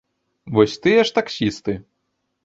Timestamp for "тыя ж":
0.85-1.13